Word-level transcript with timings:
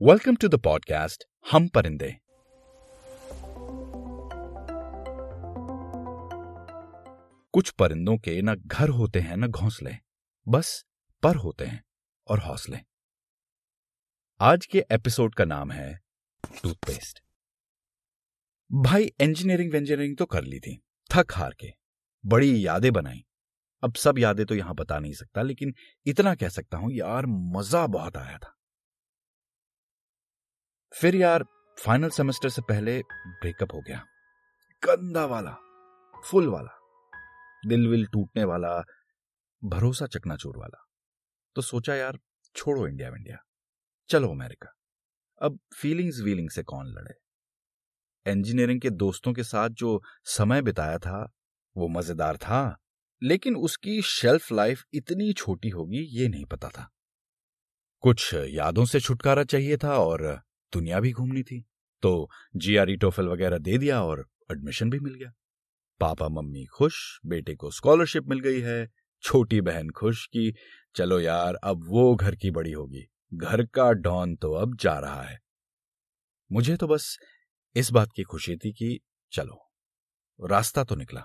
Welcome 0.00 0.36
to 0.36 0.48
the 0.48 0.54
podcast 0.54 1.24
हम 1.46 1.66
परिंदे 1.68 2.08
कुछ 7.54 7.70
परिंदों 7.72 8.16
के 8.18 8.40
न 8.42 8.54
घर 8.56 8.88
होते 8.88 9.20
हैं, 9.20 9.36
न 9.36 9.46
घोंसले, 9.46 9.94
बस 10.46 10.84
पर 11.22 11.36
होते 11.36 11.64
हैं 11.64 11.82
और 12.28 12.38
हौसले। 12.38 12.78
आज 14.40 14.66
के 14.66 14.84
एपिसोड 14.92 15.34
का 15.34 15.44
नाम 15.44 15.70
है 15.70 15.88
टूथपेस्ट 16.62 17.22
भाई 18.70 19.10
इंजीनियरिंग 19.20 19.72
वेंजीनियरिंग 19.72 20.16
तो 20.16 20.26
कर 20.26 20.44
ली 20.44 20.58
थी, 20.58 20.76
थक 21.10 21.32
हार 21.32 21.54
के, 21.60 21.72
बड़ी 22.24 22.66
यादें 22.66 22.92
बनाई। 22.92 23.24
अब 23.82 23.94
सब 23.94 24.18
यादें 24.18 24.44
तो 24.46 24.54
यहाँ 24.54 24.74
बता 24.74 24.98
नहीं 24.98 25.14
सकता, 25.14 25.42
लेकिन 25.42 25.74
इतना 26.06 26.34
कह 26.34 26.48
सकता 26.48 26.78
हूँ, 26.78 26.92
यार 26.92 27.26
मज़ा 27.56 27.86
बहुत 27.88 28.16
आया 28.16 28.38
था। 28.38 28.52
फिर 30.96 31.16
यार 31.16 31.44
फाइनल 31.78 32.08
सेमेस्टर 32.08 32.48
से 32.48 32.62
पहले 32.62 32.98
ब्रेकअप 33.26 33.74
हो 33.74 33.80
गया। 33.80 33.96
गंदा 34.82 35.24
वाला 35.24 35.50
फुल 36.14 36.48
वाला, 36.48 36.70
दिल 37.66 37.88
विल 37.88 38.06
टूटने 38.06 38.44
वाला, 38.44 38.84
भरोसा 39.64 40.06
चकनाचूर 40.06 40.56
वाला। 40.58 40.86
तो 41.56 41.62
सोचा 41.62 41.94
यार, 41.94 42.18
छोड़ो 42.54 42.86
इंडिया 42.86 43.08
इंडिया 43.08 43.36
चलो 44.08 44.30
अमेरिका 44.30 44.72
अब 45.40 45.58
फीलिंग्स 45.76 46.20
वीलिंग 46.20 46.50
से 46.50 46.62
कौन 46.62 46.86
लड़े? 46.86 47.14
इंजीनियरिंग 48.30 48.80
के 48.80 48.90
दोस्तों 48.90 49.32
के 49.32 49.42
साथ 49.42 49.68
जो 49.68 50.02
समय 50.24 50.62
बिताया 50.62 50.98
था, 50.98 51.32
वो 51.76 51.88
मज़ेदार 51.88 52.36
था, 52.36 52.76
लेकिन 53.22 53.56
उसकी 53.56 54.02
शेल्फ 54.02 54.52
लाइफ 54.52 54.84
इतनी 54.94 55.32
छोटी 55.32 55.68
होगी, 55.68 55.98
ये 55.98 56.28
नहीं 56.28 56.44
पता 56.44 56.68
था। 56.68 56.88
कुछ 58.00 58.34
यादों 58.34 58.84
से 58.84 59.00
छुटकारा 59.00 59.44
चाहिए 59.44 59.76
था 59.76 59.98
और 59.98 60.46
दुनिया 60.72 61.00
भी 61.00 61.12
घूमनी 61.12 61.42
थी। 61.42 61.64
तो 62.02 62.30
जीआरई 62.56 62.96
टोफल 62.96 63.28
वगैरह 63.28 63.58
दे 63.58 63.78
दिया 63.78 64.02
और 64.02 64.30
एडमिशन 64.52 64.90
भी 64.90 64.98
मिल 64.98 65.14
गया। 65.14 65.32
पापा 66.00 66.28
मम्मी 66.28 66.64
खुश, 66.64 67.20
बेटे 67.26 67.54
को 67.54 67.70
स्कॉलरशिप 67.70 68.24
मिल 68.26 68.40
गई 68.40 68.60
है। 68.60 68.90
छोटी 69.22 69.60
बहन 69.60 69.90
खुश 69.90 70.26
कि 70.26 70.54
चलो 70.94 71.20
यार, 71.20 71.54
अब 71.54 71.84
वो 71.88 72.14
घर 72.14 72.34
की 72.34 72.50
बड़ी 72.50 72.72
होगी। 72.72 73.06
घर 73.34 73.66
का 73.66 73.92
डॉन 73.92 74.36
तो 74.36 74.52
अब 74.52 74.76
जा 74.76 74.98
रहा 74.98 75.22
है। 75.22 75.40
मुझे 76.52 76.76
तो 76.76 76.86
बस 76.86 77.18
इस 77.76 77.90
बात 77.92 78.08
की 78.16 78.22
खुशी 78.22 78.56
थी 78.56 78.72
कि 78.72 79.00
चलो, 79.32 79.72
रास्ता 80.40 80.84
तो 80.84 80.94
निकला। 80.94 81.24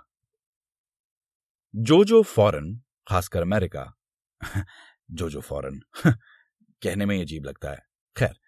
जो 1.76 2.03
जो 2.03 2.23
फॉरन, 2.23 2.81
खासकर 3.08 3.42
अमेरिका 3.42 3.98
जो 5.11 5.30
जो 5.30 5.42
फॉरन, 5.42 5.81
कहने 6.81 7.05
में 7.05 7.22
अजीब 7.22 7.45
लगता 7.45 7.72
है। 7.72 7.80
खैर 8.17 8.41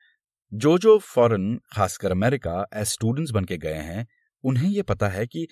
जो 0.53 0.77
जो 0.77 0.99
फॉरेन 0.99 1.61
खासकर 1.75 2.11
अमेरिका 2.11 2.65
एज 2.73 2.85
स्टूडेंट्स 2.85 3.31
बन 3.31 3.45
के 3.45 3.57
गए 3.57 3.73
हैं, 3.73 4.07
उन्हें 4.43 4.69
यह 4.69 4.83
पता 4.83 5.07
है 5.07 5.27
कि 5.27 5.47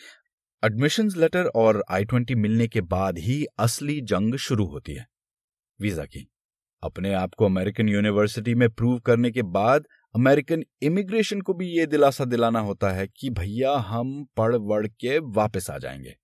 एडमिशंस 0.65 1.17
लेटर 1.17 1.45
और 1.45 1.83
आई 1.89 2.05
ट्वेंटी 2.05 2.35
मिलने 2.35 2.67
के 2.67 2.81
बाद 2.81 3.17
ही 3.17 3.45
असली 3.45 4.01
जंग 4.01 4.35
शुरू 4.35 4.65
होती 4.65 4.93
है। 4.93 5.07
वीज़ा 5.81 6.05
की। 6.05 6.31
अपने 6.83 7.13
आप 7.13 7.33
को 7.37 7.45
अमेरिकन 7.45 7.89
यूनिवर्सिटी 7.89 8.55
में 8.55 8.69
प्रूव 8.69 8.99
करने 8.99 9.31
के 9.31 9.41
बाद 9.41 9.83
अमेरिकन 10.15 10.63
इमिग्रेशन 10.81 11.41
को 11.41 11.53
भी 11.53 11.67
यह 11.67 11.85
दिलासा 11.85 12.25
दिलाना 12.25 12.59
होता 12.59 12.89
है 12.89 13.07
कि 13.07 13.29
भैया, 13.29 13.71
हम 13.71 14.25
पढ़ 14.37 14.55
वढ़ 14.55 14.87
के 14.87 15.19
वापस 15.19 15.69
आ 15.69 15.77
जाएँगे। 15.77 16.15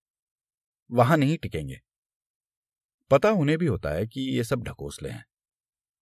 वहाँ 0.91 1.17
नहीं 1.17 1.37
टिकेंगे। 1.37 1.79
पता 3.11 3.31
उन्हें 3.31 3.57
भी 3.57 3.65
होता 3.65 3.89
है 3.89 4.07
कि 4.07 4.21
ये 4.21 4.43
सब 4.43 4.63
ढकोसले 4.63 5.09
हैं। 5.09 5.25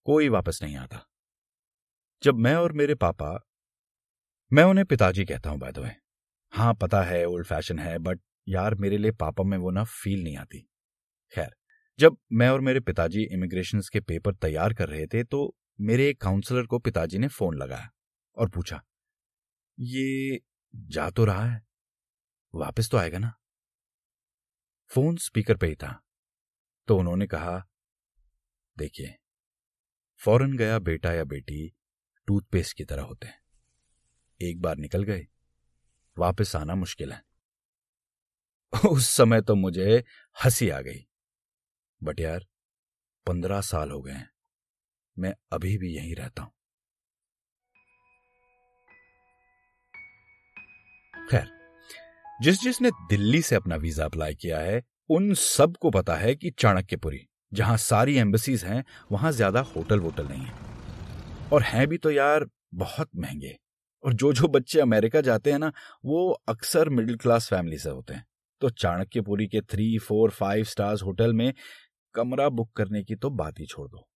कोई 0.06 0.30
वापस 0.30 0.60
नहीं 0.64 0.78
आता। 0.78 1.08
जब 2.26 2.36
मैं 2.36 2.56
और 2.56 2.72
मेरे 2.72 2.96
पापा, 2.96 3.28
मैं 4.52 4.64
उन्हें 4.64 4.86
पिताजी 4.86 5.26
कहता 5.26 5.50
हूँ 5.50 5.60
बाय 5.60 5.96
हाँ 6.54 6.74
पता 6.74 7.02
है 7.04 7.26
ओल्ड 7.26 7.46
फ़ैशन 7.46 7.80
है 7.80 7.98
बट 8.00 8.20
यार, 8.48 8.76
मेरे 8.76 8.98
लिए 8.98 9.12
पापा 9.12 9.44
में 9.44 9.58
वो 9.58 9.72
ना 9.72 9.84
फील 9.84 10.24
नहीं 10.24 10.38
आती। 10.38 10.60
खैर, 11.34 11.50
जब 12.00 12.18
मैं 12.32 12.50
और 12.50 12.62
मेरे 12.62 12.80
पिताजी 12.80 13.24
इमिग्रेशन 13.24 13.82
के 13.94 14.00
पेपर 14.00 14.34
तैयार 14.34 14.74
कर 14.74 14.90
रहे 14.90 15.06
थे 15.08 15.24
तो 15.24 15.56
मेरे 15.80 16.10
एक 16.10 16.22
काउंसलर 16.22 16.66
को 16.66 16.80
पिताजी 16.80 17.18
ने 17.18 17.28
फ़ोन 17.28 17.58
लगाया 17.58 17.90
और 18.38 18.50
पूछा, 18.50 18.82
ये 19.80 20.40
जा 20.76 21.10
तो 21.10 21.26
रहा 21.26 21.46
है? 21.46 21.62
वापस 22.54 22.90
तो 22.92 22.98
आएगा 22.98 23.20
ना? 23.20 23.34
फ़ोन 24.92 25.18
स्पीकर 25.18 25.58
पे 25.58 25.68
ही 25.68 25.76
था। 25.76 26.04
तो 26.88 26.98
उन्होंने 26.98 27.28
कहा, 27.28 27.64
देखिए 28.78 29.16
फ़ौरन 30.22 30.58
गया 30.58 30.80
बेटा 30.80 31.14
या 31.14 31.24
बेटी 31.24 31.76
टूथपेस्ट 32.28 32.78
की 32.78 32.84
तरह 32.84 33.02
होते 33.02 33.28
हैं। 33.28 33.40
एक 34.42 34.62
बार 34.62 34.78
निकल 34.78 35.04
गए। 35.04 35.28
वापस 36.18 36.56
आना 36.56 36.76
मुश्किल 36.76 37.14
है। 37.14 37.24
उस 38.90 39.10
समय 39.10 39.42
तो 39.42 39.56
मुझे 39.56 40.04
हँसी 40.44 40.70
आ 40.70 40.82
गई। 40.82 41.06
बट 42.04 42.20
यार, 42.20 42.46
पंद्रह 43.28 43.62
साल 43.62 43.92
हो 43.92 44.02
गए 44.02 44.12
हैं। 44.12 44.30
मैं 45.18 45.34
अभी 45.52 45.78
भी 45.78 45.96
यहीं 45.96 46.16
रहता 46.16 46.42
हूँ। 46.42 46.52
खैर, 51.30 51.50
जिस 52.42 52.62
जिसने 52.62 52.92
दिल्ली 52.92 53.42
से 53.42 53.56
अपना 53.56 53.76
वीज़ा 53.76 54.06
अप्लाई 54.06 54.36
किया 54.36 54.60
है, 54.60 54.84
उन 55.10 55.34
सबको 55.34 55.92
पता 55.92 56.16
है 56.16 56.36
कि 56.36 56.50
चाणक्यपुरी, 56.50 57.28
जहाँ 57.54 57.78
सारी 57.78 58.16
एम्बसीज 58.16 58.66
हैं, 58.66 58.84
वहाँ 59.12 59.32
ज़्यादा 59.32 59.62
होटल 59.62 60.00
वोटल 60.00 60.28
नहीं 60.28 60.46
है। 60.46 60.65
और 61.52 61.62
हैं 61.62 61.88
भी 61.88 61.98
तो 61.98 62.12
यार 62.12 62.46
बहुत 62.74 63.10
महँगे। 63.16 63.58
और 64.04 64.14
जो 64.14 64.34
जो 64.34 64.48
बच्चे 64.48 64.80
अमेरिका 64.80 65.22
जाते 65.22 65.52
हैं 65.52 65.60
ना, 65.60 65.72
वो 66.06 66.32
अक्सर 66.32 66.90
मिडिल 66.90 67.18
क्लास 67.18 67.50
फैमिली 67.50 67.78
से 67.78 67.90
होते 67.90 68.14
हैं। 68.14 68.26
तो 68.62 68.70
चाणक्यपुरी 68.70 69.48
के 69.48 69.62
three, 69.62 69.98
four, 69.98 70.30
five 70.30 70.64
stars 70.64 71.04
hotel 71.04 71.34
में 71.34 71.54
कमरा 72.14 72.50
बुक 72.50 72.72
करने 72.72 73.04
की 73.04 73.16
तो 73.16 73.30
बात 73.30 73.60
ही 73.60 73.66
छोड़ 73.66 73.90
दो। 73.90 74.08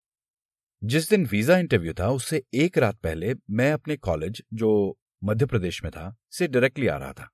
जिस 0.85 1.11
दिन 1.11 1.27
वीज़ा 1.27 1.59
इंटरव्यू 1.59 1.93
था, 1.93 2.09
उससे 2.09 2.43
एक 2.55 2.79
रात 2.79 2.97
पहले 2.97 3.35
मैं 3.51 3.73
अपने 3.73 3.97
कॉलेज, 3.97 4.43
जो 4.55 4.99
मध्य 5.25 5.47
प्रदेश 5.47 5.83
में 5.85 5.93
था, 5.93 6.17
से 6.31 6.49
डायरेक्टली 6.49 6.87
आ 6.87 6.97
रहा 6.97 7.13
था। 7.13 7.31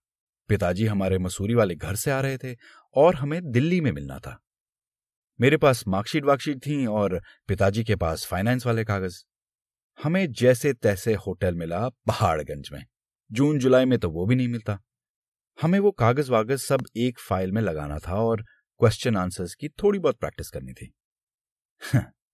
पिताजी 0.49 0.87
हमारे 0.87 1.19
मसूरी 1.19 1.55
वाले 1.55 1.75
घर 1.75 1.95
से 1.95 2.11
आ 2.11 2.21
रहे 2.21 2.39
थे 2.39 2.57
और 2.95 3.15
हमें 3.15 3.51
दिल्ली 3.51 3.81
में 3.81 3.93
मिलना 3.93 4.19
था। 4.19 4.41
मेरे 5.41 5.57
पास 5.57 5.85
मार्कशीट 5.89 6.25
वार्कशीट 6.25 6.67
थी 6.67 6.87
और 6.87 7.23
पिताजी 7.49 7.85
के 7.85 7.97
पास 7.97 8.27
फाइनेंस 8.27 8.67
वाले 8.67 8.85
कागज़। 8.85 9.25
हमें 10.03 10.33
जैसे 10.33 10.73
तैसे 10.73 11.15
होटल 11.15 11.55
मिला 11.55 11.89
पहाड़गंज 11.89 12.69
में। 12.73 12.85
जून, 13.33 13.59
जुलाई 13.59 13.85
में 13.85 13.99
तो 13.99 14.11
वो 14.11 14.27
भी 14.27 14.35
नहीं 14.35 14.49
मिलता। 14.49 14.81
हमें 15.63 15.79
वो 15.79 15.91
कागज़ 15.91 16.31
वागज 16.31 16.59
सब 16.59 16.85
एक 16.97 17.19
फ़ाइल 17.19 17.53
में 17.53 17.63
लगाना 17.63 17.99
था 17.99 18.15
और 18.15 18.43
क्वेश्चन 18.79 19.17
आंसर्स 19.17 19.55
की 19.55 19.69
थोड़ी 19.69 19.99
बहुत 19.99 20.19
प्रैक्टिस 20.19 20.51
करनी 20.51 20.73
थी। 20.73 20.95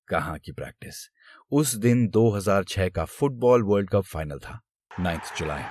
कहाँ 0.09 0.39
की 0.39 0.53
प्रैक्टिस 0.53 1.11
उस 1.51 1.75
दिन 1.75 2.09
2006 2.09 2.89
का 2.89 3.05
फुटबॉल 3.05 3.63
वर्ल्ड 3.63 3.91
कप 3.91 4.03
फाइनल 4.03 4.39
था 4.39 4.61
ninth 5.01 5.39
July 5.39 5.63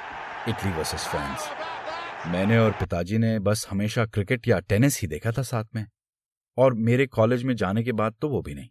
Italy 0.49 0.71
versus 0.71 1.07
France 1.07 1.49
मैंने 2.27 2.57
और 2.57 2.71
पिताजी 2.71 3.17
ने 3.17 3.39
बस 3.39 3.67
हमेशा 3.69 4.05
क्रिकेट 4.05 4.47
या 4.47 4.59
टेनिस 4.59 5.01
ही 5.01 5.07
देखा 5.07 5.31
था 5.31 5.41
साथ 5.41 5.65
में। 5.75 5.85
और 6.57 6.73
मेरे 6.73 7.07
कॉलेज 7.07 7.43
में 7.43 7.55
जाने 7.55 7.83
के 7.83 7.91
बाद 7.91 8.15
तो 8.21 8.29
वो 8.29 8.41
भी 8.41 8.53
नहीं। 8.53 8.69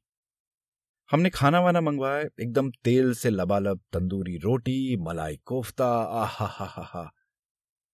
हमने 1.11 1.31
खाना 1.31 1.61
वाना 1.61 1.81
मंगवाया, 1.81 2.25
एकदम 2.41 2.71
तेल 2.85 3.13
से 3.15 3.31
लबालब, 3.31 3.81
तंदूरी 3.93 4.37
रोटी, 4.39 4.97
मलाई 4.97 5.37
कोफ्ता 5.37 5.87
आहा 6.23 6.47
हा 6.47 7.11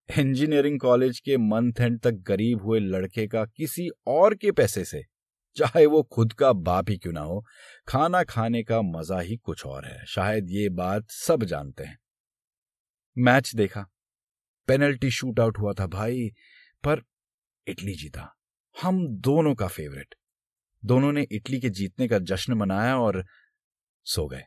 इंजीनियरिंग 0.09 0.79
कॉलेज 0.79 1.19
के 1.19 1.37
मंथ 1.37 1.79
एंड 1.79 1.99
तक 1.99 2.13
गरीब 2.27 2.61
हुए 2.61 2.79
लड़के 2.79 3.27
का 3.27 3.45
किसी 3.45 3.87
और 4.07 4.35
के 4.35 4.51
पैसे 4.51 4.83
से, 4.85 5.03
चाहे 5.57 5.85
वो 5.85 6.01
खुद 6.03 6.33
का 6.33 6.51
बाप 6.53 6.89
ही 6.89 6.97
क्यों 6.97 7.13
ना 7.13 7.21
हो, 7.21 7.43
खाना 7.87 8.23
खाने 8.23 8.63
का 8.63 8.81
मज़ा 8.81 9.19
ही 9.19 9.37
कुछ 9.37 9.65
और 9.65 9.85
है, 9.85 10.05
शायद 10.05 10.49
ये 10.49 10.67
बात 10.69 11.09
सब 11.09 11.43
जानते 11.43 11.83
हैं। 11.83 11.97
मैच 13.17 13.55
देखा। 13.55 13.85
पेनल्टी 14.67 15.11
शूट 15.11 15.39
आउट 15.39 15.57
हुआ 15.57 15.73
था 15.73 15.87
भाई, 15.87 16.29
पर 16.83 17.01
इटली 17.67 17.93
जीता। 17.93 18.31
हम 18.75 19.07
दोनों 19.07 19.55
का 19.55 19.67
फेवरेट। 19.67 20.15
दोनों 20.85 21.11
ने 21.11 21.27
इटली 21.31 21.59
के 21.59 21.69
जीतने 21.69 22.07
का 22.07 22.19
जश्न 22.19 22.53
मनाया 22.53 22.97
और 22.97 23.25
सो 24.03 24.27
गए। 24.27 24.43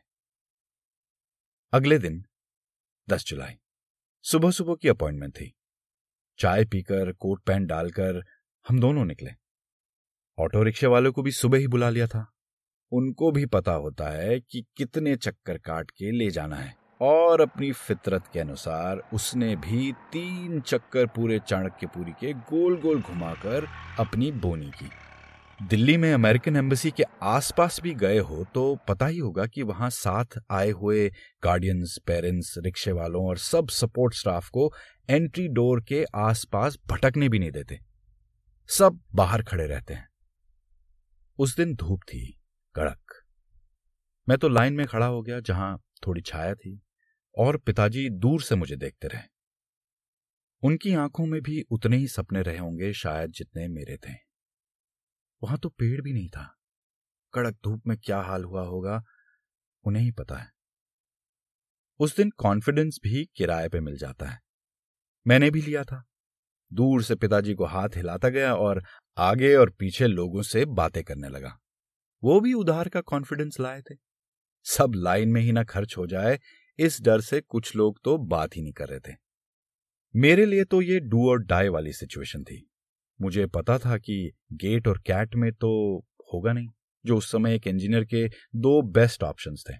अगले 1.73 1.97
दिन 1.97 2.25
10 3.09 3.25
जुलाई 3.25 3.53
सुबह 4.21 4.51
सुबह 4.51 4.75
की 4.75 4.87
अपॉइंटमेंट 4.87 5.35
थी। 5.35 5.55
चाय 6.39 6.65
पीकर, 6.65 7.11
कोट 7.13 7.43
पैंट 7.43 7.67
डालकर 7.67 8.25
हम 8.69 8.79
दोनों 8.79 9.05
निकले। 9.05 9.31
ऑटो 10.39 10.63
रिक्शे 10.63 10.87
वालों 10.87 11.11
को 11.11 11.21
भी 11.21 11.31
सुबह 11.31 11.57
ही 11.57 11.67
बुला 11.67 11.89
लिया 11.89 12.07
था। 12.07 12.31
उनको 12.91 13.31
भी 13.31 13.45
पता 13.45 13.71
होता 13.71 14.09
है 14.09 14.39
कि 14.39 14.65
कितने 14.77 15.15
चक्कर 15.15 15.57
काट 15.57 15.91
के 15.91 16.11
ले 16.11 16.29
जाना 16.29 16.55
है। 16.55 16.77
और 17.01 17.41
अपनी 17.41 17.71
फितरत 17.71 18.27
के 18.33 18.39
अनुसार 18.39 18.97
उसने 19.13 19.55
भी 19.55 19.91
तीन 19.91 20.61
चक्कर 20.61 21.05
पूरे 21.05 21.39
चाणक्य 21.39 21.87
पूरी 21.87 22.11
के 22.11 22.33
गोल 22.33 22.81
गोल 22.81 23.01
घुमाकर 23.01 23.65
अपनी 23.99 24.31
बोनी 24.31 24.71
की। 24.71 25.08
दिल्ली 25.67 25.97
में 25.97 26.13
अमेरिकन 26.13 26.55
एम्बेसी 26.55 26.91
के 26.91 27.03
आसपास 27.21 27.79
भी 27.81 27.93
गए 27.93 28.19
हो 28.19 28.45
तो 28.53 28.75
पता 28.75 29.05
ही 29.05 29.17
होगा 29.17 29.45
कि 29.45 29.63
वहाँ 29.63 29.89
साथ 29.89 30.25
आए 30.51 30.69
हुए 30.69 31.11
गार्डियंस, 31.43 31.99
पेरेंट्स 32.07 32.55
रिक्शे 32.57 32.91
वालों 32.91 33.25
और 33.25 33.37
सब 33.37 33.69
सपोर्ट 33.69 34.13
स्टाफ 34.13 34.49
को 34.49 34.73
एंट्री 35.09 35.47
डोर 35.47 35.83
के 35.83 36.05
आसपास 36.15 36.77
भटकने 36.87 37.29
भी 37.29 37.39
नहीं 37.39 37.51
देते। 37.51 37.79
सब 38.67 38.99
बाहर 39.15 39.43
खड़े 39.43 39.67
रहते 39.67 39.93
हैं। 39.93 40.09
उस 41.37 41.57
दिन 41.57 41.75
धूप 41.75 42.01
थी, 42.03 42.39
कड़क। 42.75 43.25
मैं 44.29 44.37
तो 44.37 44.49
लाइन 44.49 44.73
में 44.73 44.87
खड़ा 44.87 45.05
हो 45.05 45.21
गया, 45.21 45.39
जहाँ 45.39 45.83
थोड़ी 46.07 46.21
छाया 46.21 46.55
थी, 46.55 46.81
और 47.37 47.57
पिताजी 47.57 48.09
दूर 48.09 48.41
से 48.41 48.55
मुझे 48.55 48.75
देखते 48.75 49.07
रहे। 49.07 49.23
उनकी 50.63 50.93
आँखों 50.93 51.25
में 51.25 51.41
भी 51.41 51.61
उतने 51.71 51.97
ही 51.97 52.07
सपने 52.07 52.41
रहे 52.41 52.57
होंगे, 52.57 52.93
शायद 52.93 53.31
जितने 53.31 53.67
मेरे 53.67 53.97
थे। 53.97 54.28
वहाँ 55.43 55.57
तो 55.57 55.69
पेड़ 55.69 56.01
भी 56.01 56.13
नहीं 56.13 56.29
था। 56.29 56.57
कड़क 57.33 57.57
धूप 57.63 57.81
में 57.87 57.97
क्या 57.97 58.21
हाल 58.21 58.43
हुआ 58.43 58.61
होगा, 58.61 59.03
उन्हें 59.83 60.03
ही 60.03 60.11
पता 60.11 60.35
है। 60.35 60.51
उस 61.99 62.17
दिन 62.17 62.29
कॉन्फिडेंस 62.29 62.99
भी 63.03 63.29
किराए 63.35 63.69
पे 63.69 63.79
मिल 63.79 63.97
जाता 63.97 64.25
है। 64.25 64.39
मैंने 65.27 65.51
भी 65.51 65.61
लिया 65.61 65.83
था। 65.83 66.05
दूर 66.73 67.03
से 67.03 67.15
पिताजी 67.15 67.53
को 67.53 67.65
हाथ 67.65 67.89
हिलाता 67.95 68.29
गया 68.29 68.55
और 68.55 68.83
आगे 69.17 69.55
और 69.55 69.69
पीछे 69.69 70.07
लोगों 70.07 70.41
से 70.41 70.65
बातें 70.65 71.03
करने 71.03 71.29
लगा। 71.29 71.59
वो 72.23 72.39
भी 72.39 72.53
उधार 72.53 72.89
का 72.89 73.01
कॉन्फिडेंस 73.01 73.57
लाए 73.59 73.81
थे। 73.81 73.95
सब 74.63 74.91
लाइन 74.95 75.29
में 75.29 75.41
ही 75.41 75.51
ना 75.51 75.63
खर्च 75.63 75.97
हो 75.97 76.07
जाए, 76.07 76.39
इस 76.79 77.01
डर 77.01 77.21
से 77.21 77.41
कुछ 77.41 77.75
लोग 77.75 77.99
तो 78.03 78.17
बात 78.17 78.55
ही 78.55 78.61
नहीं 78.61 78.73
कर 78.73 78.89
रहे 78.89 78.99
थे। 78.99 79.15
मेरे 80.15 80.45
लिए 80.45 80.63
तो 80.63 80.81
ये 80.81 80.99
डू 80.99 81.29
और 81.29 81.39
डाई 81.39 81.67
वाली 81.67 81.93
सिचुएशन 81.93 82.43
थी। 82.43 82.68
मुझे 83.21 83.45
पता 83.47 83.77
था 83.79 83.97
कि 83.97 84.31
गेट 84.53 84.87
और 84.87 84.97
कैट 84.99 85.35
में 85.35 85.51
तो 85.53 85.69
होगा 86.33 86.53
नहीं, 86.53 86.67
जो 87.05 87.17
उस 87.17 87.31
समय 87.31 87.55
एक 87.55 87.67
इंजीनियर 87.67 88.05
के 88.05 88.27
दो 88.55 88.81
बेस्ट 88.91 89.23
ऑप्शंस 89.23 89.63
थे, 89.69 89.75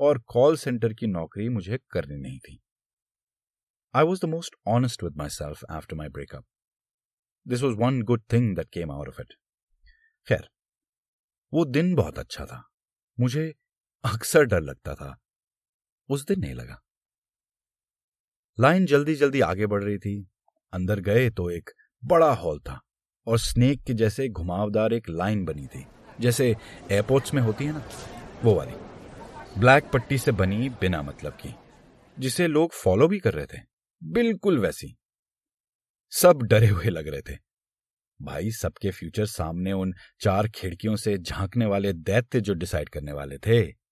और 0.00 0.18
कॉल 0.26 0.56
सेंटर 0.56 0.92
की 0.92 1.06
नौकरी 1.06 1.48
मुझे 1.48 1.78
करनी 1.90 2.16
नहीं 2.16 2.38
थी। 2.38 2.60
I 3.94 4.04
was 4.04 4.20
the 4.22 4.28
most 4.28 4.54
honest 4.68 5.02
with 5.02 5.16
myself 5.28 5.64
after 5.70 5.96
my 5.96 6.08
breakup 6.08 6.44
this 7.48 7.62
was 7.62 7.76
one 7.76 8.02
good 8.02 8.22
thing 8.32 8.56
that 8.56 8.68
came 8.70 8.90
out 8.90 9.08
of 9.08 9.20
it 9.20 9.34
खैर, 10.28 10.48
वो 11.52 11.64
दिन 11.64 11.94
बहुत 11.94 12.18
अच्छा 12.18 12.46
था। 12.46 12.62
मुझे 13.20 13.52
अक्सर 14.04 14.44
डर 14.44 14.60
लगता 14.60 14.94
था। 14.94 15.16
उस 16.08 16.26
दिन 16.26 16.40
नहीं 16.40 16.54
लगा। 16.54 16.80
लाइन 18.60 18.86
जल्दी 18.86 19.14
जल्दी 19.14 19.40
आगे 19.40 19.66
बढ़ 19.66 19.82
रही 19.84 19.98
थी। 19.98 20.28
अंदर 20.72 21.00
गए 21.00 21.30
तो 21.30 21.48
एक 21.50 21.70
बड़ा 22.04 22.32
हॉल 22.32 22.58
था 22.58 22.80
और 23.26 23.38
स्नेक 23.38 23.84
के 23.84 23.94
जैसे 23.94 24.28
घुमावदार 24.28 24.92
एक 24.92 25.08
लाइन 25.08 25.44
बनी 25.44 25.66
थी, 25.66 25.86
जैसे 26.20 26.56
एयरपोर्ट्स 26.90 27.34
में 27.34 27.42
होती 27.42 27.64
है 27.64 27.72
ना, 27.72 27.88
वो 28.44 28.54
वाली। 28.54 28.72
ब्लैक 29.60 29.84
पट्टी 29.84 30.18
से 30.18 30.32
बनी 30.32 30.68
बिना 30.68 31.02
मतलब 31.02 31.32
की, 31.32 31.54
जिसे 32.18 32.46
लोग 32.46 32.72
फॉलो 32.72 33.08
भी 33.08 33.18
कर 33.18 33.34
रहे 33.34 33.46
थे, 33.46 33.62
बिल्कुल 34.04 34.58
वैसी। 34.58 34.96
सब 36.10 36.42
डरे 36.42 36.68
हुए 36.68 36.84
लग 36.84 37.08
रहे 37.08 37.22
थे। 37.22 37.38
भाई, 38.22 38.50
सबके 38.50 38.90
फ्यूचर 38.90 39.26
सामने 39.26 39.72
उन 39.72 39.94
चार 40.20 40.48
खिड़कियों 40.48 40.96
से 40.96 41.18
झांकने 41.18 41.66
वाले 41.66 41.92
दैत्य 41.92 42.40
जो 42.40 42.54
डिसाइड 42.54 42.88
करने 42.88 43.12
वाले 43.12 43.38
थे। 43.38 43.86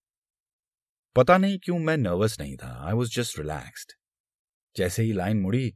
पता 1.17 1.39
नहीं 1.39 1.59
क्यों 1.59 1.79
मैं 1.79 1.97
नर्वस 1.97 2.41
नहीं 2.41 2.57
था 2.57 2.87
आई 2.87 2.93
वॉज़ 2.93 3.11
जस्ट 3.17 3.39
रिलैक्स्ड 3.39 3.93
जैसे 4.77 5.03
ही 5.03 5.13
लाइन 5.13 5.41
मुड़ी 5.41 5.75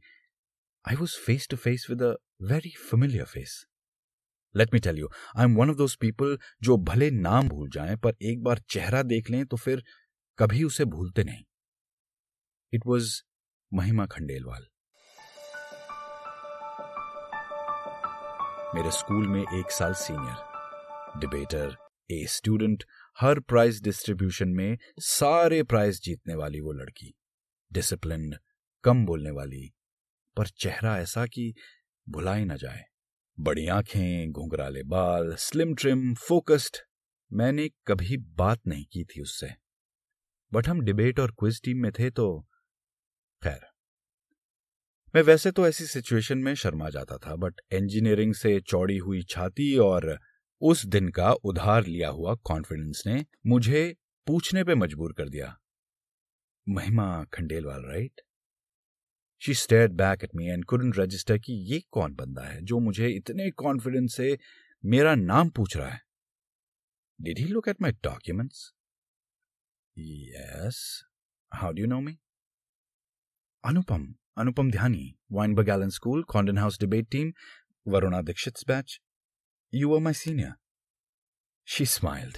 I 0.87 0.95
was 0.95 1.17
face 1.17 1.47
to 1.47 1.57
face 1.57 1.87
with 1.89 2.03
a 2.03 2.13
very 2.41 2.69
familiar 2.69 3.25
face 3.25 3.65
let 4.55 4.73
me 4.73 4.79
tell 4.79 4.97
you 4.97 5.09
I 5.37 5.43
am 5.43 5.55
one 5.55 5.69
of 5.69 5.77
those 5.77 5.95
people 5.95 6.37
जो 6.61 6.77
भले 6.77 7.11
नाम 7.11 7.49
भूल 7.49 7.69
जाएँ, 7.69 7.97
पर 7.97 8.13
एक 8.21 8.43
बार 8.43 8.59
चेहरा 8.69 9.03
देख 9.03 9.29
लें 9.29 9.45
तो 9.45 9.57
फिर 9.57 9.83
कभी 10.37 10.63
उसे 10.63 10.85
भूलते 10.85 11.23
नहीं। 11.23 11.43
इट 12.73 12.81
वॉज़ 12.85 13.21
महिमा 13.73 14.05
खंडेलवाल। 14.05 14.65
मेरे 18.75 18.91
स्कूल 18.91 19.27
में 19.27 19.41
एक 19.41 19.71
साल 19.71 19.93
सीनियर 19.93 21.19
डिबेटर 21.19 21.75
ए 22.11 22.25
स्टूडेंट 22.27 22.83
हर 23.19 23.39
प्राइज 23.39 23.81
डिस्ट्रीब्यूशन 23.83 24.49
में 24.49 24.77
सारे 24.99 25.63
प्राइज 25.63 26.01
जीतने 26.01 26.35
वाली 26.35 26.59
वो 26.59 26.71
लड़की 26.71 27.13
डिसिप्लिन 27.73 28.33
कम 28.83 29.05
बोलने 29.05 29.31
वाली 29.31 29.73
पर 30.39 30.47
चेहरा 30.47 30.97
ऐसा 30.99 31.25
कि 31.25 31.53
भुलाई 32.07 32.45
ना 32.45 32.55
जाए। 32.55 32.83
बड़ी 33.37 33.67
आँखें, 33.67 34.31
घुंघराले 34.31 34.83
बाल 34.83 35.35
स्लिम 35.35 35.73
ट्रिम 35.75 36.13
फोकस्ड 36.15 36.77
मैंने 37.31 37.69
कभी 37.87 38.17
बात 38.17 38.59
नहीं 38.67 38.85
की 38.85 39.03
थी 39.03 39.21
उससे। 39.21 39.49
बट 40.53 40.67
हम 40.67 40.81
डिबेट 40.81 41.19
और 41.19 41.31
क्विज 41.31 41.61
टीम 41.63 41.77
में 41.77 41.91
थे 41.91 42.09
तो 42.11 42.27
खैर। 43.43 43.59
मैं 45.15 45.21
वैसे 45.21 45.51
तो 45.51 45.67
ऐसी 45.67 45.85
सिचुएशन 45.85 46.37
में 46.37 46.53
शर्मा 46.55 46.89
जाता 46.89 47.17
था 47.17 47.35
बट 47.35 47.61
इंजीनियरिंग 47.71 48.33
से 48.33 48.59
चौड़ी 48.61 48.97
हुई 48.97 49.21
छाती 49.23 49.75
और 49.77 50.19
उस 50.61 50.85
दिन 50.85 51.09
का 51.09 51.31
उधार 51.31 51.85
लिया 51.85 52.09
हुआ 52.09 52.35
कॉन्फिडेंस 52.35 53.03
ने 53.07 53.25
मुझे 53.47 53.95
पूछने 54.27 54.63
पे 54.63 54.75
मजबूर 54.75 55.13
कर 55.13 55.29
दिया। 55.29 55.55
Mahima 56.69 57.23
Khandelwal 57.33 57.81
right 57.85 58.21
she 59.41 59.53
stared 59.53 59.91
back 59.91 60.23
at 60.23 60.35
me 60.35 60.47
and 60.47 60.65
couldn't 60.65 60.97
register 60.97 61.37
कि 61.37 61.53
ये 61.73 61.79
कौन 61.91 62.15
बंदा 62.15 62.43
है 62.43 62.61
जो 62.61 62.79
मुझे 62.79 63.07
इतने 63.07 63.49
कॉन्फिडेंस 63.51 64.15
से 64.15 64.37
मेरा 64.83 65.13
नाम 65.15 65.49
पूछ 65.49 65.75
रहा 65.77 65.89
है। 65.89 66.01
Did 67.19 67.39
he 67.39 67.45
look 67.45 67.67
at 67.67 67.81
my 67.81 67.91
documents 68.03 68.71
yes 69.97 70.81
how 71.51 71.71
do 71.71 71.85
know 71.85 71.99
me 71.99 72.17
Anupam 73.63 74.07
Anupam 74.37 74.71
Dhyani 74.71 75.15
Wynberg 75.31 75.65
Allen 75.65 75.89
school 75.89 76.23
Condon 76.23 76.57
house 76.57 76.79
debate 76.79 77.09
team 77.11 77.31
Varuna 77.87 78.21
Dixit 78.21 78.63
batch 78.67 78.99
you 79.73 79.95
are 79.95 80.01
my 80.01 80.13
senior 80.13 80.53
she 81.67 81.85
smiled 81.85 82.37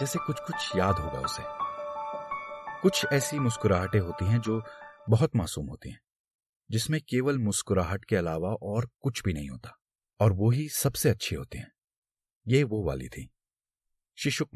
जैसे 0.00 0.18
कुछ 0.26 0.40
कुछ 0.40 0.76
याद 0.76 0.94
होगा 0.94 1.20
उसे। 1.20 1.57
कुछ 2.82 3.06
ऐसी 3.12 3.38
मुस्कुराहटें 3.38 4.00
होती 4.00 4.24
हैं 4.24 4.40
जो 4.40 4.62
बहुत 5.08 5.36
मासूम 5.36 5.66
होती 5.66 5.90
हैं, 5.90 6.00
जिसमें 6.70 7.00
केवल 7.08 7.38
मुस्कुराहट 7.38 8.04
के 8.04 8.16
अलावा 8.16 8.54
और 8.62 8.90
कुछ 9.00 9.22
भी 9.22 9.32
नहीं 9.32 9.50
होता, 9.50 9.78
और 10.20 10.32
वो 10.32 10.50
ही 10.50 10.68
सबसे 10.68 11.10
अच्छी 11.10 11.34
होती 11.34 11.58
हैं। 11.58 11.72
ये 12.48 12.62
वो 12.62 12.84
वाली 12.84 13.08
थी। 13.08 13.30
शी 14.16 14.30
शुक 14.30 14.48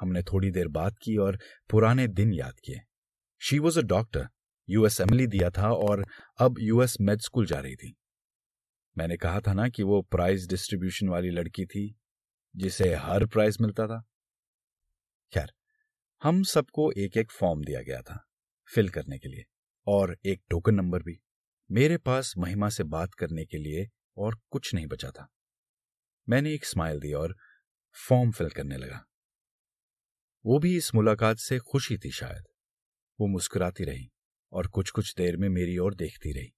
हमने 0.00 0.22
थोड़ी 0.22 0.50
देर 0.50 0.68
बात 0.68 0.94
की 1.02 1.16
और 1.16 1.38
पुराने 1.70 2.06
दिन 2.06 2.32
याद 2.32 2.60
किए। 2.64 2.80
She 3.38 3.58
was 3.58 3.78
a 3.78 3.82
doctor 3.82 4.28
US 4.68 5.00
एमली 5.00 5.26
दिया 5.26 5.50
था 5.50 5.72
और 5.72 6.06
अब 6.38 6.56
यूएस 6.58 6.96
मेड 7.00 7.20
स्कूल 7.20 7.46
जा 7.46 7.60
रही 7.60 7.76
थी। 7.76 7.96
मैंने 8.98 9.16
कहा 9.16 9.40
था 9.40 9.52
ना 9.52 9.68
कि 9.68 9.82
वो 9.82 10.02
प्राइज 10.02 10.48
डिस्ट्रीब्यूशन 10.48 11.08
वाली 11.08 11.30
लड़की 11.30 11.66
थी, 11.66 11.98
जिसे 12.56 12.94
हर 12.94 13.26
प्राइज 13.26 13.58
मिलता 13.60 13.86
था। 13.86 14.04
खैर 15.32 15.52
हम 16.22 16.42
सबको 16.42 16.92
एक 16.92 17.16
एक 17.16 17.32
फॉर्म 17.32 17.64
दिया 17.64 17.82
गया 17.82 18.02
था 18.02 18.28
फिल 18.74 18.88
करने 18.88 19.18
के 19.18 19.28
लिए, 19.28 19.44
और 19.86 20.18
एक 20.26 20.42
टोकन 20.50 20.74
नंबर 20.74 21.02
भी। 21.02 21.20
मेरे 21.70 21.98
पास 21.98 22.34
महिमा 22.38 22.68
से 22.68 22.84
बात 22.84 23.14
करने 23.14 23.44
के 23.44 23.58
लिए 23.58 23.88
और 24.16 24.40
कुछ 24.50 24.74
नहीं 24.74 24.86
बचा 24.86 25.10
था। 25.10 25.28
मैंने 26.28 26.54
एक 26.54 26.64
स्माइल 26.64 27.00
दी 27.00 27.12
और 27.12 27.36
फॉर्म 28.08 28.30
फिल 28.30 28.50
करने 28.50 28.76
लगा। 28.76 29.06
वो 30.46 30.58
भी 30.58 30.76
इस 30.76 30.94
मुलाकात 30.94 31.36
से 31.36 31.58
खुशी 31.58 31.98
थी 31.98 32.10
शायद। 32.10 32.44
वो 33.20 33.26
मुस्कुराती 33.26 33.84
रही 33.84 34.10
और 34.52 34.66
कुछ 34.66 34.90
कुछ 34.90 35.14
देर 35.16 35.36
में 35.36 35.48
मेरी 35.48 35.78
ओर 35.78 35.94
देखती 35.94 36.32
रही। 36.32 36.54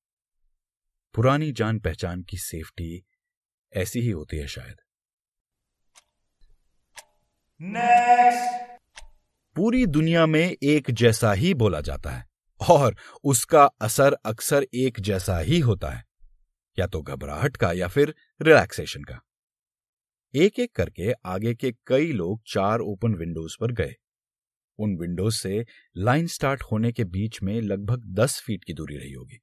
पुरानी 1.14 1.52
जान 1.52 1.78
पहचान 1.78 2.22
की 2.22 2.36
सेफ्टी 2.36 3.04
ऐसी 3.72 4.00
ही 4.00 4.10
होती 4.10 4.36
है 4.36 4.46
शायद। 4.46 4.76
Next. 7.60 8.69
पूरी 9.56 9.86
दुनिया 9.86 10.26
में 10.26 10.56
एक 10.62 10.90
जैसा 10.90 11.32
ही 11.32 11.52
बोला 11.54 11.80
जाता 11.80 12.10
है, 12.10 12.24
और 12.60 12.96
उसका 13.24 13.64
असर 13.80 14.16
अक्सर 14.24 14.66
एक 14.74 15.00
जैसा 15.00 15.38
ही 15.38 15.58
होता 15.58 15.90
है, 15.90 16.04
या 16.78 16.86
तो 16.86 17.02
घबराहट 17.02 17.56
का 17.56 17.72
या 17.72 17.88
फिर 17.88 18.14
रिलैक्सेशन 18.42 19.02
का। 19.02 19.20
एक 20.34 20.58
एक 20.58 20.72
करके 20.74 21.12
आगे 21.12 21.54
के 21.54 21.72
कई 21.86 22.12
लोग 22.12 22.40
चार 22.46 22.80
ओपन 22.80 23.14
विंडोज़ 23.14 23.56
पर 23.60 23.72
गए। 23.72 23.94
उन 24.78 24.96
विंडोज़ 24.96 25.34
से 25.34 25.64
लाइन 25.96 26.26
स्टार्ट 26.26 26.62
होने 26.62 26.92
के 26.92 27.04
बीच 27.04 27.42
में 27.42 27.60
लगभग 27.60 28.04
दस 28.14 28.40
फीट 28.46 28.64
की 28.64 28.72
दूरी 28.72 28.96
रही 28.96 29.12
होगी। 29.12 29.40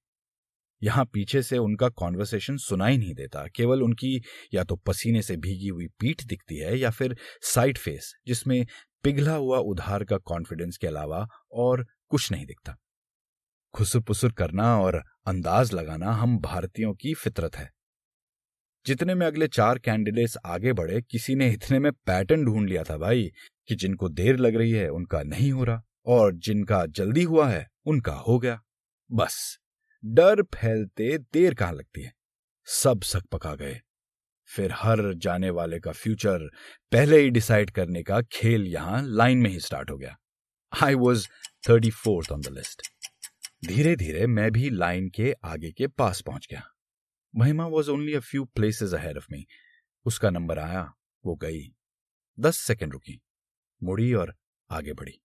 यहाँ 0.82 1.06
पीछे 1.06 1.42
से 1.42 1.58
उनका 1.58 1.90
कॉन्वर्सेशन 1.90 2.58
सुनाई 2.58 2.98
नहीं 2.98 3.14
देता, 3.14 3.46
केवल 3.48 3.84
उनकी 3.84 4.22
या 4.54 4.64
तो 4.64 4.76
पसीने 4.76 5.22
से 5.22 5.38
भीगी 5.38 5.68
हुई 5.68 5.88
पीठ 6.00 6.24
दिखती 6.24 6.58
है 6.58 6.78
या 6.80 6.90
फिर 6.90 7.16
साइड 7.44 7.78
फेस, 7.78 8.14
जिसमें 8.28 8.66
पिघला 9.04 9.36
हुआ 9.36 9.58
उधार 9.58 10.04
का 10.04 10.18
कॉन्फिडेंस 10.18 10.78
के 10.78 10.88
अलावा 10.88 11.28
और 11.52 11.88
कुछ 12.10 12.32
नहीं 12.32 12.46
दिखता। 12.46 12.78
खुसुर 13.74 14.02
पुसुर 14.02 14.32
करना 14.32 14.80
और 14.80 15.04
अंदाज 15.26 15.74
लगाना 15.74 16.12
हम 16.12 16.40
भारतीयों 16.40 16.94
की 16.94 17.14
फितरत 17.14 17.56
है। 17.56 17.72
जितने 18.86 19.16
में 19.16 19.28
अगले 19.28 19.48
चार 19.48 19.80
कैंडिडेट्स 19.80 20.38
आगे 20.46 20.74
बढ़े, 20.74 21.02
किसी 21.02 21.36
ने 21.36 21.52
इतने 21.52 21.80
में 21.80 21.92
पैटर्न 21.92 22.46
ढूंढ 22.46 22.70
लिया 22.70 22.84
था 22.84 22.98
भाई 22.98 23.32
कि 23.68 23.76
जिनको 23.76 24.10
देर 24.10 24.38
लग 24.38 24.56
रही 24.56 24.72
है 24.72 24.90
उनका 24.90 25.24
नहीं 25.24 25.52
हो 25.52 25.64
रहा 25.64 25.84
और 26.06 26.34
जिनका 26.34 26.86
जल्दी 26.86 27.24
हुआ 27.24 27.50
है 27.50 27.68
उनका 27.86 28.14
हो 28.14 28.40
गया। 28.40 28.62
बस, 29.12 29.60
डर 30.06 30.42
फैलते 30.42 31.18
देर 31.18 31.54
कहाँ 31.54 31.74
लगती 31.74 32.02
है? 32.02 32.14
सब 32.66 33.02
सक 33.02 33.26
पका 33.32 33.56
गए। 33.56 33.82
फिर 34.48 34.72
हर 34.74 35.14
जाने 35.14 35.50
वाले 35.50 35.80
का 35.80 35.92
फ्यूचर 35.92 36.48
पहले 36.92 37.20
ही 37.20 37.30
डिसाइड 37.30 37.72
करने 37.72 38.04
का 38.04 38.22
खेल 38.32 38.68
यहाँ 38.68 39.02
लाइन 39.04 39.38
में 39.38 39.50
ही 39.50 39.60
स्टार्ट 39.60 39.92
हो 39.92 39.98
गया। 39.98 40.16
I 40.72 40.96
was 40.96 41.28
thirty 41.70 41.90
fourth 41.92 42.32
on 42.32 42.42
the 42.42 42.48
list 42.48 42.88
धीरे 43.68 43.96
धीरे 43.96 44.28
मैं 44.28 44.52
भी 44.52 44.70
लाइन 44.70 45.10
के 45.10 45.34
आगे 45.44 45.72
के 45.72 45.88
पास 45.88 46.22
पहुँच 46.22 46.48
गया। 46.52 46.62
Mahima 47.36 47.66
was 47.68 47.90
only 47.90 48.14
a 48.14 48.20
few 48.20 48.46
places 48.46 48.94
ahead 48.94 49.18
of 49.18 49.26
me 49.32 49.46
उसका 50.06 50.30
नंबर 50.30 50.60
आया, 50.60 50.94
वो 51.26 51.36
गई। 51.36 51.62
दस 52.38 52.58
सेकंड 52.58 52.94
रुकी, 52.94 53.20
मुड़ी 53.82 54.14
और 54.14 54.36
आगे 54.70 54.94
बढ़ी। 54.94 55.20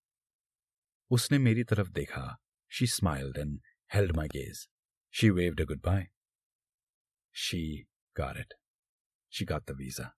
उसने 1.11 1.38
मेरी 1.38 1.64
तरफ़ 1.64 1.91
देखा। 1.91 2.25
She 2.73 2.87
smiled 2.87 3.38
and 3.38 3.61
held 3.95 4.17
my 4.17 4.29
gaze 4.29 4.67
she 5.14 5.31
waved 5.31 5.61
a 5.61 5.64
goodbye 5.81 6.07
she 7.35 7.62
got 8.17 8.37
it. 8.37 8.62
She 9.33 9.47
got 9.47 9.65
the 9.67 9.77
visa. 9.77 10.11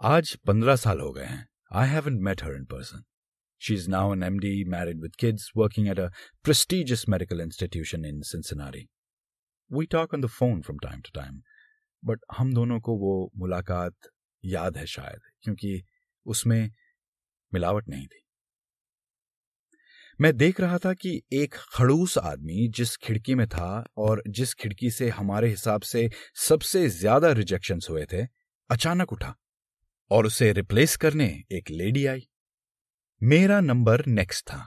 आज 0.00 0.34
पंद्रह 0.46 0.76
साल 0.76 1.00
हो 1.00 1.12
गए 1.12 1.24
हैं 1.24 1.46
I 1.72 1.88
haven't 1.88 2.20
met 2.20 2.42
her 2.42 2.54
in 2.54 2.64
person 2.64 3.02
She 3.62 3.74
is 3.74 3.86
now 3.88 4.10
an 4.12 4.22
MD, 4.22 4.50
married 4.66 5.00
with 5.00 5.16
kids, 5.18 5.42
working 5.54 5.88
at 5.88 5.98
a 5.98 6.10
prestigious 6.44 7.02
medical 7.06 7.40
institution 7.40 8.04
in 8.04 8.22
Cincinnati. 8.22 8.88
We 9.70 9.86
talk 9.86 10.14
on 10.14 10.22
the 10.22 10.30
phone 10.36 10.62
from 10.62 10.78
time 10.78 11.02
to 11.02 11.12
time, 11.12 11.42
but 12.02 12.24
हम 12.38 12.54
दोनों 12.54 12.78
को 12.80 12.94
वो 12.98 13.12
मुलाकात 13.36 14.08
याद 14.44 14.76
है 14.76 14.86
शायद 14.86 15.28
क्योंकि 15.42 15.82
उसमें 16.26 16.70
मिलावट 17.54 17.88
नहीं 17.88 18.06
थी 18.06 18.22
मैं 20.20 20.36
देख 20.36 20.60
रहा 20.60 20.78
था 20.78 20.92
कि 20.94 21.10
एक 21.32 21.54
खड़ूस 21.74 22.16
आदमी 22.18 22.66
जिस 22.68 22.96
खिड़की 22.96 23.34
में 23.34 23.46
था 23.48 23.68
और 23.96 24.22
जिस 24.28 24.52
खिड़की 24.54 24.90
से 24.90 25.08
हमारे 25.08 25.48
हिसाब 25.48 25.82
से 25.82 26.08
सबसे 26.38 26.88
ज़्यादा 26.88 27.30
रिजेक्शन 27.32 27.78
हुए 27.90 28.04
थे, 28.04 28.24
अचानक 28.70 29.12
उठा 29.12 29.34
और 30.10 30.26
उसे 30.26 30.52
रिप्लेस 30.52 30.96
करने 30.96 31.26
एक 31.52 31.70
लेडी 31.70 32.04
आई। 32.06 32.26
मेरा 33.22 33.60
नंबर 33.60 34.04
नेक्स्ट 34.08 34.44
था, 34.46 34.58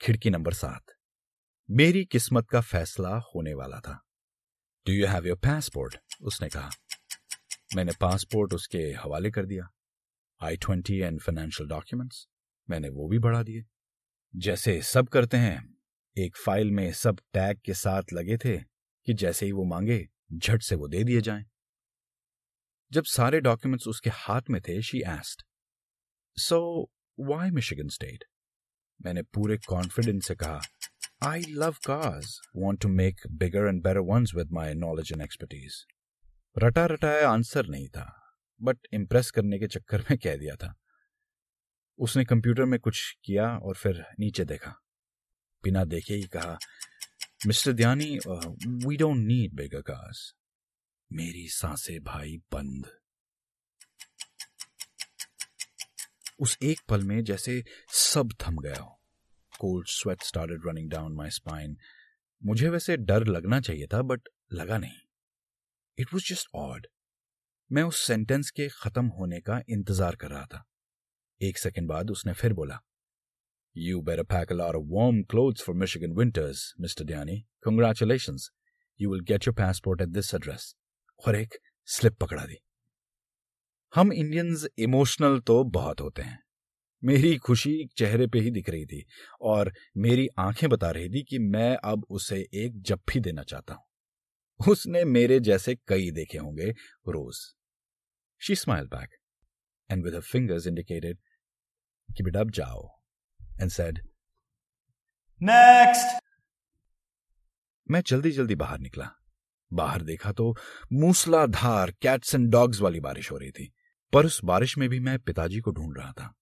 खिड़की 0.00 0.30
नंबर 0.30 0.52
सात। 0.52 0.94
मेरी 1.68 2.04
किस्मत 2.04 2.48
का 2.50 2.60
फैसला 2.62 3.16
होने 3.26 3.54
वाला 3.54 3.78
था। 3.78 4.00
Do 4.86 4.92
you 4.92 5.06
have 5.06 5.26
your 5.26 5.36
passport 5.36 5.96
उसने 6.22 6.48
कहा। 6.48 6.70
मैंने 7.76 7.92
पासपोर्ट 8.00 8.54
उसके 8.54 8.82
हवाले 8.98 9.30
कर 9.30 9.46
दिया। 9.46 9.68
I 10.40 10.56
twenty 10.56 10.98
and 10.98 11.20
financial 11.20 11.68
documents 11.68 12.26
मैंने 12.68 12.88
वो 12.88 13.08
भी 13.08 13.18
बढ़ा 13.18 13.42
दिए। 13.42 13.64
जैसे 14.34 14.80
सब 14.82 15.08
करते 15.08 15.36
हैं। 15.36 15.76
एक 16.16 16.36
फ़ाइल 16.36 16.70
में 16.70 16.92
सब 16.92 17.20
टैग 17.32 17.60
के 17.64 17.74
साथ 17.74 18.12
लगे 18.12 18.36
थे 18.36 18.56
कि 19.06 19.14
जैसे 19.14 19.46
ही 19.46 19.52
वो 19.52 19.64
मांगे, 19.64 20.06
झट 20.32 20.62
से 20.62 20.74
वो 20.74 20.88
दे 20.88 21.02
दिए 21.04 21.20
जाएँ। 21.20 21.44
जब 22.92 23.04
सारे 23.04 23.40
डॉक्यूमेंट्स 23.40 23.88
उसके 23.88 24.10
हाथ 24.10 24.50
में 24.50 24.60
थे 24.62 24.80
she 24.82 24.98
asked 25.08 25.42
so 26.36 26.60
why 27.18 27.50
Michigan 27.50 27.88
state 27.88 28.24
मैंने 29.00 29.22
पूरे 29.34 29.56
कॉन्फिडेंस 29.58 30.26
से 30.26 30.34
कहा 30.34 30.60
I 31.22 31.42
love 31.48 31.76
cars 31.86 32.40
want 32.56 32.80
to 32.82 32.88
make 32.88 33.26
bigger 33.32 33.66
and 33.68 33.82
better 33.82 33.98
ones 34.10 34.32
with 34.36 34.52
my 34.52 34.74
knowledge 34.74 35.12
and 35.12 35.22
expertise 35.22 35.84
रटा 36.56 36.86
रटाया 36.86 37.28
आंसर 37.30 37.66
नहीं 37.66 37.88
था 37.88 38.06
बट 38.60 38.86
इम्प्रेस 38.92 39.30
करने 39.30 39.58
के 39.58 39.66
चक्कर 39.66 40.00
में 40.00 40.18
कह 40.18 40.36
दिया 40.36 40.54
था। 40.56 40.74
उसने 41.98 42.24
कंप्यूटर 42.24 42.64
में 42.64 42.78
कुछ 42.80 43.00
किया 43.24 43.46
और 43.58 43.74
फिर 43.74 44.04
नीचे 44.20 44.44
देखा। 44.44 44.70
बिना 45.64 45.84
देखे 45.84 46.14
ही 46.14 46.26
कहा, 46.26 46.58
mister 47.46 47.72
Dhyani 47.72 48.18
we 48.86 48.96
don't 48.96 49.16
need 49.18 49.54
bigger 49.54 49.80
cars 49.82 50.32
मेरी 51.10 51.46
साँसें 51.48 51.98
भाई 52.04 52.36
बंद. 52.52 52.86
उस 56.40 56.56
एक 56.62 56.80
पल 56.88 57.02
में 57.02 57.22
जैसे 57.24 57.62
सब 57.90 58.32
थम 58.40 58.56
गया 58.62 58.80
हो। 58.80 58.92
Cold 59.52 59.86
sweat 59.88 60.22
started 60.22 60.66
running 60.66 60.90
down 60.90 61.12
my 61.12 61.30
spine 61.30 61.76
मुझे 62.42 62.68
वैसे 62.68 62.96
डर 62.96 63.26
लगना 63.26 63.60
चाहिए 63.60 63.86
था 63.86 64.02
बट 64.02 64.28
लगा 64.52 64.78
नहीं। 64.78 64.98
इट 65.98 66.12
वॉज़ 66.14 66.24
जस्ट 66.24 66.48
ऑड 66.54 66.86
मैं 67.70 67.82
उस 67.82 68.06
सेंटेंस 68.06 68.50
के 68.50 68.68
खत्म 68.72 69.06
होने 69.08 69.40
का 69.40 69.60
इंतज़ार 69.68 70.16
कर 70.16 70.30
रहा 70.30 70.44
था। 70.44 70.64
एक 71.42 71.58
सेकंड 71.58 71.88
बाद 71.88 72.10
उसने 72.10 72.32
फिर 72.32 72.52
बोला 72.52 72.80
you 73.76 74.04
lot 74.10 74.76
of 74.76 74.84
warm 74.86 75.22
clothes 75.22 75.62
for 75.62 75.76
Michigan 75.76 76.12
winters 76.12 76.74
mister 76.80 77.04
Dhyani 77.04 77.38
congratulations 77.62 78.50
you 79.00 79.12
will 79.12 79.20
get 79.20 79.46
your 79.48 79.54
passport 79.54 80.00
at 80.00 80.08
this 80.08 80.34
address 80.34 80.74
और 81.26 81.36
एक 81.36 81.54
स्लिप 81.86 82.16
पकड़ा 82.16 82.44
दी। 82.44 82.56
हम 83.94 84.12
इंडियंस 84.12 84.66
इमोशनल 84.78 85.38
तो 85.40 85.64
बहुत 85.64 86.00
होते 86.00 86.22
हैं। 86.22 86.38
मेरी 87.04 87.36
खुशी 87.36 87.88
चेहरे 87.96 88.26
पे 88.26 88.38
ही 88.38 88.50
दिख 88.50 88.68
रही 88.70 88.86
थी 88.86 89.04
और 89.40 89.72
मेरी 89.96 90.28
आँखें 90.38 90.68
बता 90.70 90.90
रही 90.90 91.08
थी 91.08 91.22
कि 91.22 91.38
मैं 91.38 91.76
अब 91.84 92.06
उसे 92.10 92.48
एक 92.54 92.80
जप्फी 92.82 93.20
देना 93.20 93.42
चाहता 93.42 93.74
हूँ। 93.74 94.70
उसने 94.72 95.04
मेरे 95.04 95.40
जैसे 95.40 95.74
कई 95.88 96.10
देखे 96.10 96.38
होंगे 96.38 96.70
रोज। 97.08 97.36
She 98.40 98.54
smile 98.54 98.86
back 98.86 99.10
and 99.90 100.04
with 100.04 100.20
fingers 100.22 100.66
indicated 100.66 101.18
keep 102.08 102.28
it 102.28 102.36
up, 102.36 102.50
Jao, 102.56 102.76
and 103.60 103.72
said, 103.72 103.96
Next! 105.40 106.12
मैं 107.86 108.00
जल्दी 108.06 108.30
जल्दी 108.32 108.54
बाहर 108.54 108.78
निकला। 108.80 109.08
बाहर 109.70 110.02
देखा 110.02 110.32
तो 110.32 110.46
मूसलाधार 110.92 111.90
कैट्स 112.02 112.34
एंड 112.34 112.48
डॉग्स 112.52 112.80
वाली 112.80 113.00
बारिश 113.00 113.30
हो 113.32 113.36
रही 113.36 113.50
थी 113.50 113.66
पर 114.12 114.26
उस 114.26 114.40
बारिश 114.44 114.76
में 114.78 114.88
भी 114.88 115.00
मैं 115.00 115.18
पिताजी 115.20 115.60
को 115.60 115.72
ढूंढ 115.72 115.96
रहा 115.98 116.12
था। 116.12 116.32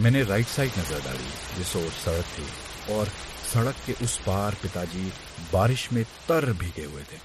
मैंने 0.00 0.22
राइट 0.22 0.46
साइड 0.46 0.70
नज़र 0.78 1.04
डाली 1.04 1.30
जिस 1.56 1.74
ओर 1.76 1.90
सड़क 1.98 2.32
थी 2.38 2.94
और 2.94 3.06
सड़क 3.52 3.84
के 3.86 3.92
उस 4.04 4.18
पार 4.26 4.54
पिताजी 4.62 5.04
बारिश 5.52 5.92
में 5.92 6.02
तर 6.28 6.52
भीगे 6.54 6.84
हुए 6.84 7.02
थे। 7.02 7.20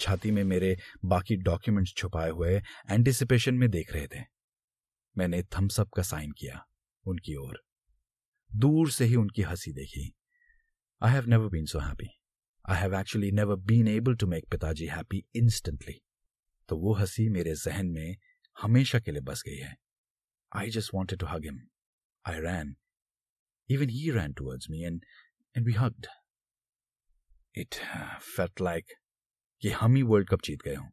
छाती 0.00 0.30
में 0.30 0.42
मेरे 0.44 0.76
बाकी 1.04 1.36
डॉक्यूमेंट्स 1.48 1.94
छुपाए 1.96 2.30
हुए 2.30 2.60
एंटिसिपेशन 2.90 3.54
में 3.54 3.68
देख 3.70 3.92
रहे 3.92 4.06
थे। 4.06 4.20
मैंने 5.16 5.42
थम्सअप 5.54 5.90
का 5.96 6.02
साइन 6.02 6.32
किया 6.32 6.64
उनकी 7.04 7.34
ओर। 7.36 7.62
दूर 8.50 8.90
से 8.90 9.04
ही 9.04 9.16
उनकी 9.16 9.42
हँसी 9.42 9.72
देखी। 9.72 10.12
I 11.00 11.12
have 11.12 11.26
never 11.26 11.48
been 11.48 11.66
so 11.66 11.78
happy 11.78 12.08
I 12.64 12.80
have 12.80 12.94
actually 12.94 13.30
never 13.32 13.56
been 13.66 13.88
able 13.88 14.16
to 14.16 14.26
make 14.26 14.48
पिताजी 14.50 14.86
हैप्पी 14.86 15.24
इंस्टेंटली 15.34 16.00
तो 16.68 16.76
वो 16.76 16.94
हँसी 16.94 17.28
मेरे 17.28 17.54
जहन 17.54 17.86
में 17.86 18.16
हमेशा 18.56 18.98
के 19.00 19.10
लिए 19.10 19.20
बस 19.20 19.42
गई 19.46 19.56
है। 19.56 19.74
I 20.52 20.70
just 20.70 20.94
wanted 20.94 21.18
to 21.18 21.26
hug 21.26 21.44
him 21.44 21.58
I 22.24 22.40
ran 22.40 22.74
even 23.68 23.88
he 23.88 24.10
ran 24.10 24.32
towards 24.32 24.70
me 24.70 24.82
and 24.84 25.04
and 25.56 25.66
we 25.66 25.72
hugged 25.72 26.06
it 27.54 27.74
felt 28.36 28.60
like 28.60 28.92
कि 29.62 29.70
हम 29.70 29.96
ही 29.96 30.02
वर्ल्ड 30.02 30.28
कप 30.28 30.42
जीत 30.44 30.62
गए 30.62 30.74
हों। 30.74 30.88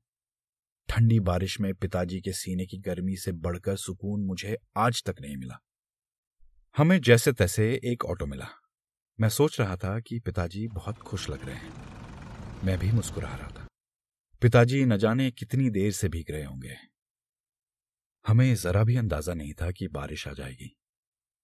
ठंडी 0.89 1.20
बारिश 1.20 1.60
में 1.60 1.74
पिताजी 1.74 2.22
के 2.22 2.32
सीने 2.32 2.65
की 2.65 2.77
गर्मी 2.77 3.15
से 3.15 3.32
बढ़कर 3.32 3.75
सुकून 3.75 4.22
मुझे 4.22 4.58
आज 4.77 5.03
तक 5.03 5.15
नहीं 5.22 5.38
मिला। 5.38 5.60
हमें 6.77 7.01
जैसे 7.01 7.32
तैसे 7.32 7.82
एक 7.84 8.06
ऑटो 8.06 8.25
मिला। 8.25 8.48
मैं 9.20 9.29
सोच 9.29 9.60
रहा 9.60 9.75
था 9.75 10.00
कि 10.00 10.20
पिताजी 10.20 10.67
बहुत 10.67 10.98
खुश 10.98 11.29
लग 11.29 11.46
रहे 11.46 11.56
हैं। 11.56 11.74
मैं 12.65 12.79
भी 12.79 12.91
मुस्कुरा 12.91 13.36
रहा 13.36 13.48
था। 13.48 13.67
पिताजी 14.41 14.86
न 14.86 14.98
जाने 14.98 15.32
कितनी 15.32 15.70
देर 15.70 15.91
से 15.91 16.10
भीग 16.10 16.25
रहे 16.32 16.44
होंगे। 16.44 16.75
हमें 18.27 18.56
जरा 18.56 18.84
भी 18.84 18.96
अंदाज़ा 18.96 19.34
नहीं 19.34 19.53
था 19.53 19.72
कि 19.72 19.88
बारिश 19.88 20.27
आ 20.27 20.32
जाएगी। 20.32 20.77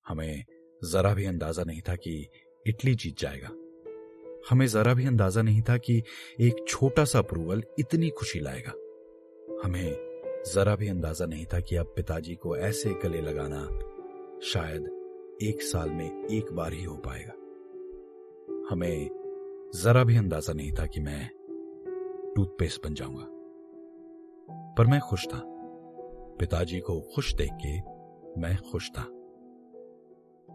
हमें 0.08 0.46
जरा 0.86 1.14
भी 1.14 1.26
अंदाज़ा 1.26 1.64
नहीं 1.64 1.82
था 1.82 1.96
कि 1.96 2.28
इटली 2.68 2.96
जीत 2.96 3.20
जाएगा। 3.20 3.50
हमें 4.50 4.68
जरा 4.68 4.94
भी 4.94 5.06
अंदाज़ा 5.06 5.42
नहीं 5.42 5.62
था 5.62 5.78
कि 5.78 6.04
एक 6.40 6.66
छोटा 6.68 7.06
सा 7.06 7.20
अप्रूवल 7.20 7.64
इतनी 7.80 8.10
खुशी 8.10 8.40
लाएगा। 8.40 8.74
हमें 9.64 9.92
जरा 10.54 10.76
भी 10.76 10.88
अंदाज़ा 10.88 11.26
नहीं 11.26 11.46
था 11.46 11.60
कि 11.60 11.76
अब 11.76 11.86
पिताजी 11.86 12.36
को 12.36 12.58
ऐसे 12.58 12.94
गले 12.94 13.22
लगाना 13.22 13.66
शायद 14.40 14.84
एक 15.44 15.62
साल 15.62 15.90
में 15.90 16.26
एक 16.26 16.54
बार 16.54 16.74
ही 16.74 16.84
हो 16.84 16.98
पाएगा। 16.98 17.34
हमें 18.72 19.10
जरा 19.76 20.04
भी 20.04 20.18
अंदाज़ा 20.18 20.54
नहीं 20.54 20.72
था 20.72 20.86
कि 20.86 21.00
मैं 21.00 21.30
टूथपेस्ट 22.36 22.88
बन 22.88 22.94
जाऊँगा। 22.94 23.26
पर 24.78 24.88
मैं 24.88 25.00
खुश 25.00 25.28
था। 25.28 25.42
पिताजी 26.40 26.80
को 26.80 27.02
खुश 27.02 27.36
देख 27.36 27.50
के 27.54 27.80
मैं 28.42 28.58
खुश 28.72 28.92
था। 28.92 29.04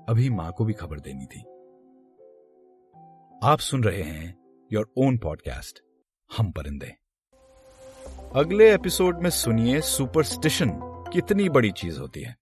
अभी 0.09 0.31
माँ 0.31 0.53
को 0.53 0.65
भी 0.65 0.73
खबर 0.73 1.01
देनी 1.01 1.27
थी। 1.27 1.41
आप 3.43 3.59
सुन 3.59 3.85
रहे 3.85 4.03
हैं 4.03 4.39
योर 4.73 4.93
ओन 4.97 5.19
पॉडकास्ट, 5.19 5.81
हम 6.37 6.51
परिंदे। 6.51 7.08
अगले 8.37 8.75
एपिसोड 8.75 9.23
में 9.23 9.31
सुनिए 9.31 9.81
सुपरस्टिशन। 9.81 10.71
कितनी 11.13 11.49
बड़ी 11.49 11.71
चीज़ 11.71 12.01
होती 12.01 12.21
है। 12.21 12.37